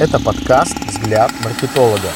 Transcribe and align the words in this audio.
Это 0.00 0.18
подкаст 0.18 0.78
«Взгляд 0.86 1.30
маркетолога». 1.44 2.08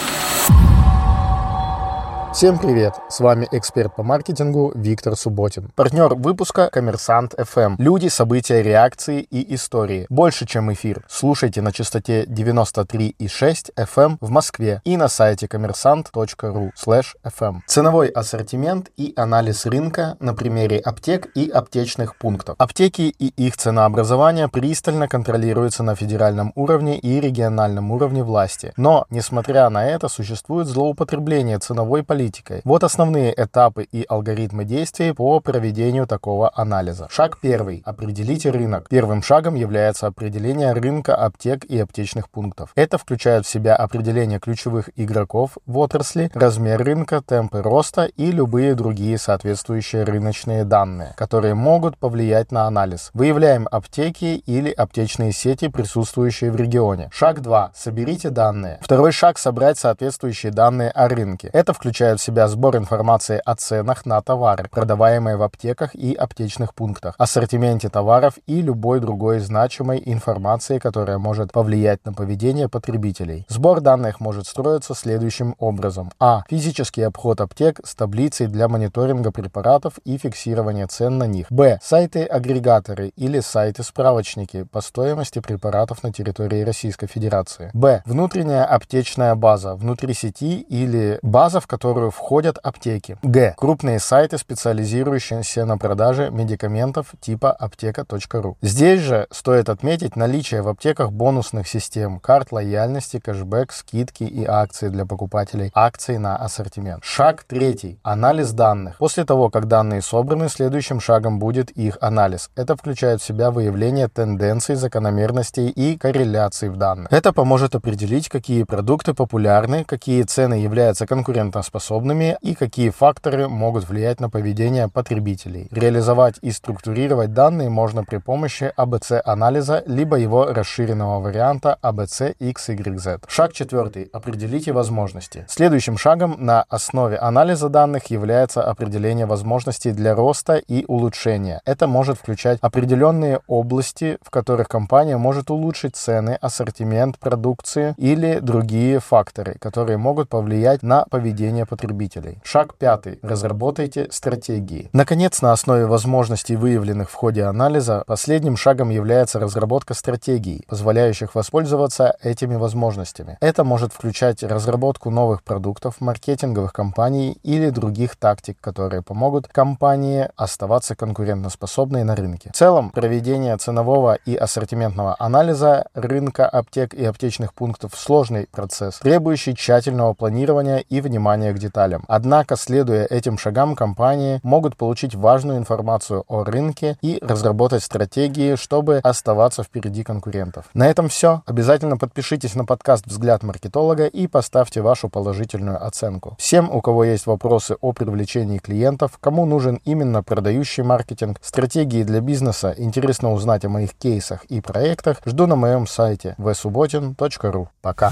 Всем 2.34 2.58
привет! 2.58 2.95
С 3.08 3.21
вами 3.21 3.46
эксперт 3.53 3.95
по 3.95 4.03
маркетингу 4.03 4.72
Виктор 4.74 5.14
Субботин. 5.14 5.71
Партнер 5.77 6.17
выпуска 6.17 6.69
Коммерсант 6.69 7.33
FM. 7.35 7.76
Люди, 7.79 8.08
события, 8.08 8.60
реакции 8.60 9.21
и 9.21 9.54
истории. 9.54 10.06
Больше, 10.10 10.44
чем 10.44 10.72
эфир. 10.72 11.04
Слушайте 11.08 11.62
на 11.62 11.71
частоте 11.71 12.24
93,6 12.24 13.72
FM 13.76 14.17
в 14.21 14.31
Москве 14.31 14.81
и 14.83 14.97
на 14.97 15.06
сайте 15.06 15.47
коммерсант.ру 15.47 16.73
FM. 16.74 17.60
Ценовой 17.69 18.09
ассортимент 18.09 18.91
и 18.96 19.12
анализ 19.14 19.64
рынка 19.64 20.16
на 20.19 20.34
примере 20.34 20.78
аптек 20.78 21.28
и 21.37 21.48
аптечных 21.48 22.16
пунктов. 22.19 22.56
Аптеки 22.59 23.14
и 23.16 23.28
их 23.46 23.56
ценообразование 23.56 24.48
пристально 24.48 25.06
контролируются 25.06 25.84
на 25.84 25.95
федеральном 25.95 26.51
уровне 26.56 26.98
и 26.98 27.20
региональном 27.20 27.92
уровне 27.92 28.24
власти. 28.24 28.73
Но, 28.77 29.06
несмотря 29.09 29.70
на 29.70 29.87
это, 29.87 30.09
существует 30.09 30.66
злоупотребление 30.66 31.60
ценовой 31.60 32.02
политикой 32.02 32.23
политикой. 32.24 32.62
Вот 32.64 32.84
основные 32.84 33.34
этапы 33.37 33.83
и 33.83 34.05
алгоритмы 34.09 34.65
действий 34.65 35.12
по 35.12 35.41
проведению 35.41 36.06
такого 36.06 36.51
анализа. 36.55 37.06
Шаг 37.10 37.38
первый. 37.41 37.82
Определите 37.84 38.51
рынок. 38.51 38.88
Первым 38.88 39.23
шагом 39.23 39.55
является 39.55 40.06
определение 40.06 40.73
рынка 40.73 41.15
аптек 41.15 41.65
и 41.65 41.79
аптечных 41.79 42.30
пунктов. 42.30 42.70
Это 42.77 42.96
включает 42.96 43.45
в 43.45 43.48
себя 43.48 43.77
определение 43.77 44.38
ключевых 44.38 44.88
игроков 44.96 45.59
в 45.66 45.79
отрасли, 45.79 46.30
размер 46.34 46.82
рынка, 46.82 47.20
темпы 47.20 47.62
роста 47.62 48.05
и 48.05 48.30
любые 48.30 48.74
другие 48.74 49.18
соответствующие 49.18 50.04
рыночные 50.04 50.65
данные, 50.65 51.12
которые 51.16 51.54
могут 51.54 51.98
повлиять 51.98 52.52
на 52.52 52.66
анализ. 52.66 53.10
Выявляем 53.12 53.68
аптеки 53.70 54.43
или 54.46 54.70
аптечные 54.70 55.32
сети, 55.32 55.68
присутствующие 55.68 56.51
в 56.51 56.56
регионе. 56.56 57.09
Шаг 57.12 57.43
2. 57.43 57.73
Соберите 57.74 58.30
данные. 58.30 58.79
Второй 58.80 59.12
шаг– 59.12 59.38
собрать 59.38 59.79
соответствующие 59.79 60.52
данные 60.52 60.91
о 60.91 61.09
рынке. 61.09 61.51
Это 61.52 61.73
включает 61.74 62.13
включают 62.15 62.20
в 62.20 62.24
себя 62.24 62.48
сбор 62.48 62.76
информации 62.76 63.40
о 63.45 63.54
ценах 63.54 64.07
на 64.07 64.20
товары, 64.20 64.69
продаваемые 64.70 65.37
в 65.37 65.43
аптеках 65.43 65.95
и 65.95 66.15
аптечных 66.15 66.75
пунктах, 66.75 67.15
ассортименте 67.19 67.89
товаров 67.89 68.34
и 68.47 68.62
любой 68.62 69.01
другой 69.01 69.41
значимой 69.41 70.03
информации, 70.05 70.79
которая 70.79 71.19
может 71.19 71.53
повлиять 71.53 72.05
на 72.05 72.12
поведение 72.12 72.69
потребителей. 72.69 73.45
Сбор 73.48 73.81
данных 73.81 74.20
может 74.20 74.47
строиться 74.47 74.95
следующим 74.95 75.55
образом. 75.59 76.11
А. 76.19 76.42
Физический 76.48 77.03
обход 77.03 77.41
аптек 77.41 77.81
с 77.85 77.95
таблицей 77.95 78.47
для 78.47 78.69
мониторинга 78.69 79.31
препаратов 79.31 79.95
и 80.05 80.19
фиксирования 80.19 80.87
цен 80.87 81.19
на 81.19 81.27
них. 81.27 81.47
Б. 81.51 81.79
Сайты-агрегаторы 81.83 83.12
или 83.17 83.41
сайты-справочники 83.41 84.65
по 84.65 84.81
стоимости 84.81 85.41
препаратов 85.41 86.03
на 86.03 86.12
территории 86.12 86.65
Российской 86.65 87.07
Федерации. 87.07 87.70
Б. 87.75 88.03
Внутренняя 88.07 88.65
аптечная 88.65 89.35
база 89.35 89.75
внутри 89.75 90.15
сети 90.15 90.61
или 90.61 91.19
база, 91.23 91.61
в 91.61 91.67
которую 91.67 92.04
которую 92.05 92.11
входят 92.11 92.59
аптеки. 92.63 93.17
Г. 93.23 93.55
Крупные 93.57 93.99
сайты, 93.99 94.39
специализирующиеся 94.39 95.65
на 95.65 95.79
продаже 95.79 96.31
медикаментов 96.31 97.15
типа 97.21 97.53
аптека.ру. 97.53 98.57
Здесь 98.63 99.01
же 99.01 99.27
стоит 99.31 99.69
отметить 99.69 100.17
наличие 100.17 100.63
в 100.63 100.69
аптеках 100.69 101.11
бонусных 101.11 101.67
систем, 101.69 102.19
карт 102.21 102.53
лояльности, 102.53 103.19
кэшбэк, 103.19 103.73
скидки 103.73 104.25
и 104.25 104.45
акции 104.45 104.89
для 104.89 105.07
покупателей, 105.07 105.71
акций 105.75 106.19
на 106.19 106.37
ассортимент. 106.37 107.05
Шаг 107.05 107.45
третий. 107.45 107.99
Анализ 108.03 108.53
данных. 108.53 108.97
После 108.99 109.25
того, 109.25 109.51
как 109.51 109.67
данные 109.67 110.03
собраны, 110.03 110.49
следующим 110.49 111.01
шагом 111.01 111.39
будет 111.39 111.71
их 111.71 111.99
анализ. 112.01 112.51
Это 112.57 112.77
включает 112.77 113.21
в 113.21 113.25
себя 113.25 113.51
выявление 113.51 114.09
тенденций, 114.09 114.77
закономерностей 114.77 115.69
и 115.69 115.97
корреляций 115.97 116.69
в 116.69 116.77
данных. 116.77 117.13
Это 117.13 117.33
поможет 117.33 117.75
определить, 117.75 118.29
какие 118.29 118.65
продукты 118.65 119.15
популярны, 119.15 119.85
какие 119.85 120.23
цены 120.23 120.55
являются 120.55 121.07
конкурентоспособными, 121.07 121.84
способными 121.85 122.39
и 122.41 122.55
какие 122.55 122.91
факторы 122.91 123.49
могут 123.49 123.89
влиять 123.89 124.20
на 124.20 124.31
поведение 124.31 124.89
потребителей. 124.89 125.69
Реализовать 125.70 126.36
и 126.41 126.51
структурировать 126.51 127.35
данные 127.35 127.69
можно 127.69 128.04
при 128.04 128.16
помощи 128.16 128.72
ABC-анализа, 128.76 129.82
либо 129.86 130.16
его 130.16 130.47
расширенного 130.47 131.20
варианта 131.20 131.78
ABC-XYZ. 131.82 133.25
Шаг 133.28 133.53
четвертый. 133.53 134.08
Определите 134.14 134.72
возможности. 134.72 135.44
Следующим 135.48 135.98
шагом 135.98 136.36
на 136.38 136.64
основе 136.70 137.19
анализа 137.19 137.69
данных 137.69 138.10
является 138.10 138.62
определение 138.62 139.26
возможностей 139.26 139.92
для 139.92 140.14
роста 140.14 140.54
и 140.56 140.84
улучшения. 140.88 141.60
Это 141.66 141.87
может 141.87 142.19
включать 142.19 142.58
определенные 142.62 143.41
области, 143.47 144.16
в 144.22 144.31
которых 144.31 144.69
компания 144.69 145.19
может 145.19 145.50
улучшить 145.50 145.97
цены, 145.97 146.38
ассортимент 146.41 147.19
продукции 147.19 147.94
или 147.98 148.38
другие 148.41 149.00
факторы, 149.00 149.56
которые 149.60 149.98
могут 149.98 150.28
повлиять 150.28 150.82
на 150.82 151.04
поведение 151.10 151.66
потребителей 151.66 151.73
потребителей. 151.74 152.38
Шаг 152.44 152.76
пятый. 152.76 153.18
Разработайте 153.22 154.06
стратегии. 154.10 154.90
Наконец, 154.92 155.42
на 155.42 155.50
основе 155.52 155.86
возможностей, 155.86 156.54
выявленных 156.54 157.10
в 157.10 157.14
ходе 157.14 157.42
анализа, 157.44 158.04
последним 158.06 158.56
шагом 158.56 158.90
является 158.90 159.40
разработка 159.40 159.94
стратегий, 159.94 160.64
позволяющих 160.68 161.34
воспользоваться 161.34 162.16
этими 162.22 162.54
возможностями. 162.54 163.38
Это 163.40 163.64
может 163.64 163.92
включать 163.92 164.42
разработку 164.44 165.10
новых 165.10 165.42
продуктов, 165.42 166.00
маркетинговых 166.00 166.72
кампаний 166.72 167.38
или 167.42 167.70
других 167.70 168.14
тактик, 168.14 168.56
которые 168.60 169.02
помогут 169.02 169.48
компании 169.48 170.28
оставаться 170.36 170.94
конкурентоспособной 170.94 172.04
на 172.04 172.14
рынке. 172.14 172.50
В 172.50 172.56
целом, 172.56 172.90
проведение 172.90 173.56
ценового 173.56 174.14
и 174.14 174.36
ассортиментного 174.36 175.16
анализа 175.18 175.88
рынка 175.94 176.48
аптек 176.48 176.94
и 176.94 177.04
аптечных 177.04 177.52
пунктов 177.52 177.92
сложный 177.96 178.46
процесс, 178.46 179.00
требующий 179.00 179.56
тщательного 179.56 180.14
планирования 180.14 180.78
и 180.78 181.00
внимания 181.00 181.52
к 181.52 181.58
деталям. 181.64 182.04
Однако, 182.08 182.56
следуя 182.56 183.06
этим 183.06 183.38
шагам, 183.38 183.75
компании 183.75 184.41
могут 184.42 184.76
получить 184.76 185.14
важную 185.14 185.58
информацию 185.58 186.25
о 186.28 186.44
рынке 186.44 186.97
и 187.02 187.19
разработать 187.22 187.82
стратегии, 187.82 188.56
чтобы 188.56 189.00
оставаться 189.02 189.62
впереди 189.62 190.04
конкурентов. 190.04 190.66
На 190.75 190.86
этом 190.88 191.08
все. 191.08 191.42
Обязательно 191.47 191.97
подпишитесь 191.97 192.54
на 192.54 192.64
подкаст 192.64 193.06
«Взгляд 193.06 193.42
маркетолога» 193.42 194.06
и 194.06 194.26
поставьте 194.26 194.80
вашу 194.80 195.08
положительную 195.08 195.84
оценку. 195.84 196.36
Всем, 196.38 196.70
у 196.70 196.80
кого 196.80 197.04
есть 197.04 197.26
вопросы 197.26 197.76
о 197.81 197.92
привлечении 197.92 198.58
клиентов, 198.58 199.19
кому 199.20 199.46
нужен 199.46 199.81
именно 199.84 200.22
продающий 200.22 200.82
маркетинг, 200.82 201.38
стратегии 201.42 202.02
для 202.02 202.20
бизнеса, 202.20 202.75
интересно 202.76 203.32
узнать 203.32 203.64
о 203.64 203.69
моих 203.69 203.94
кейсах 203.94 204.44
и 204.46 204.60
проектах, 204.60 205.19
жду 205.25 205.46
на 205.46 205.56
моем 205.56 205.86
сайте 205.86 206.34
vsubotin.ru. 206.38 207.69
Пока! 207.82 208.10